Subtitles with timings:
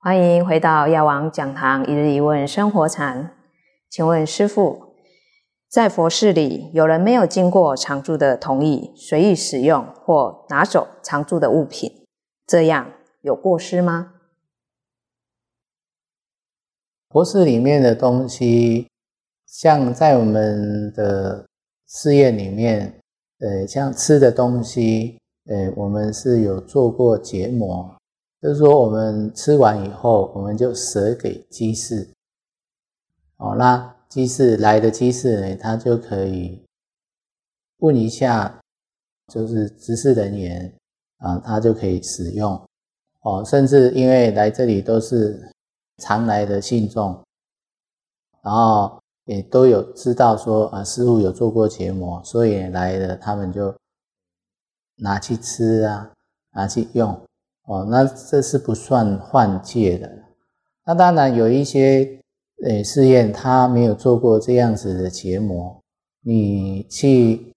[0.00, 3.34] 欢迎回到药王讲堂一日一问生活禅。
[3.90, 4.94] 请问师父，
[5.68, 11.90] 在佛寺里，有人没有经过常住的同意，随意使用或拿走常住的物品，
[12.46, 12.92] 这样
[13.22, 14.14] 有过失吗？
[17.08, 18.86] 佛寺里面的东西，
[19.46, 21.44] 像在我们的
[21.88, 23.00] 寺院里面，
[23.40, 27.97] 呃，像吃的东西，呃，我们是有做过结膜，
[28.40, 32.08] 就是说我们吃完以后，我们就舍给鸡士。
[33.36, 36.62] 哦，那鸡士来的鸡士呢，他就可以
[37.78, 38.60] 问一下，
[39.32, 40.72] 就是执事人员
[41.18, 42.60] 啊，他就可以使用。
[43.20, 45.50] 哦，甚至因为来这里都是。
[46.00, 47.20] 常来的信众，
[48.40, 53.74] 然后也都有知道说啊，师傅有做过结膜，所以来的他们就
[54.98, 56.12] 拿去吃啊，
[56.52, 57.20] 拿去用
[57.68, 60.10] 哦，那这是不算换戒的。
[60.86, 62.18] 那当然有一些
[62.64, 65.78] 诶试验，他没有做过这样子的结膜，
[66.22, 67.52] 你去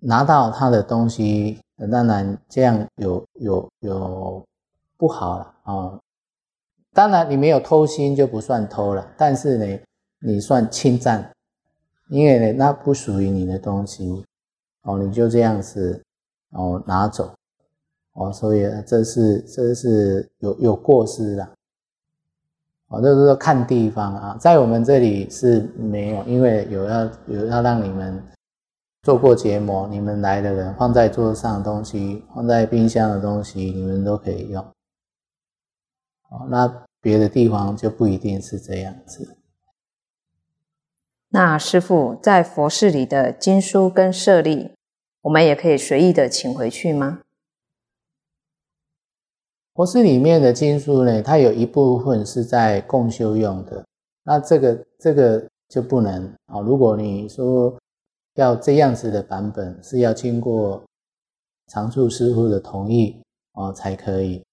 [0.00, 1.60] 拿到他的东西，
[1.92, 4.44] 当然这样有有有
[4.96, 5.98] 不好了啊。
[6.92, 9.80] 当然，你没有偷心就不算偷了，但是呢，
[10.26, 11.30] 你算侵占，
[12.08, 14.24] 因为呢，那不属于你的东西，
[14.82, 16.02] 哦，你就这样子，
[16.50, 17.32] 哦，拿走，
[18.14, 21.48] 哦，所以这是这是有有过失的，
[22.88, 28.22] 哦，就是说看地方啊，在我们这里是没有，因为有要有要让你们
[29.02, 34.62] 做过结膜，你们来的人放在桌上的东西，放在冰箱的东西，你们都可以用。
[36.28, 39.36] 哦，那别的地方就不一定是这样子。
[41.30, 44.72] 那师傅在佛寺里的经书跟舍利，
[45.22, 47.20] 我们也可以随意的请回去吗？
[49.80, 53.82] 佛寺里面的经书呢，它有一部分是在共修用的，
[54.24, 56.60] 那这个这个就不能啊。
[56.60, 57.74] 如果你说
[58.34, 60.82] 要这样子的版本，是要经过
[61.68, 63.22] 常住师傅的同意
[63.54, 64.44] 哦才可以。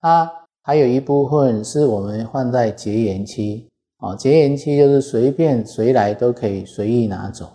[0.00, 0.28] 啊。
[0.62, 3.68] 还有一部分是我们放在结缘期，
[3.98, 7.48] 哦，结缘期就是随便谁来都可以随意拿走，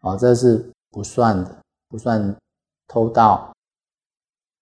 [0.00, 1.56] 哦，这是不算的，
[1.88, 2.34] 不算
[2.88, 3.52] 偷盗，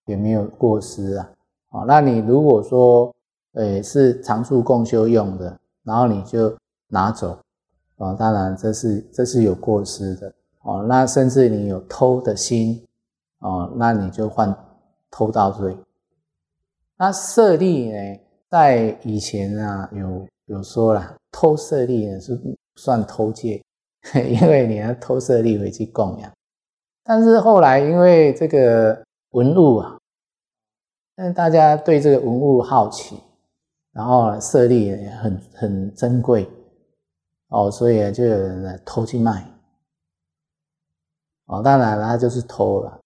[0.05, 1.27] 也没有过失啊，
[1.71, 3.13] 哦，那你如果说，
[3.53, 6.55] 诶，是常住共修用的，然后你就
[6.87, 7.37] 拿走，
[7.97, 10.33] 哦，当然这是这是有过失的，
[10.63, 12.85] 哦，那甚至你有偷的心，
[13.39, 14.55] 哦，那你就犯
[15.09, 15.77] 偷盗罪。
[16.97, 22.39] 那舍利呢，在以前啊，有有说了，偷舍利呢是
[22.75, 23.61] 算偷戒，
[24.13, 26.31] 因为你要偷舍利回去供养。
[27.03, 29.97] 但是后来因为这个文物啊，
[31.15, 33.19] 但大家对这个文物好奇，
[33.91, 36.49] 然后舍利很很珍贵
[37.49, 39.45] 哦，所以就有人来偷去卖。
[41.45, 42.99] 哦，当然他就是偷了。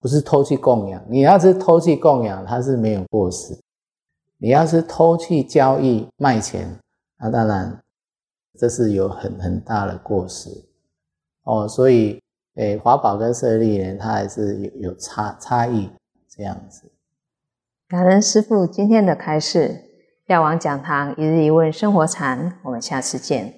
[0.00, 3.58] 不是偷去供养，你要是偷去供养，它是没有过失；
[4.36, 6.78] 你要是偷去交易卖钱，
[7.18, 7.82] 那当然
[8.56, 10.50] 这是有很很大的过失
[11.42, 11.66] 哦。
[11.66, 12.22] 所以，
[12.54, 15.90] 诶，华宝跟舍利呢，它还是有有差差异
[16.28, 16.88] 这样子。
[17.88, 19.80] 感恩师傅今天的开示，
[20.26, 23.57] 药王讲堂一日一问生活禅，我们下次见。